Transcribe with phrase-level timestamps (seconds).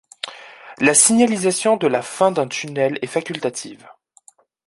[0.79, 3.87] La signalisation de la fin d'un tunnel est facultative.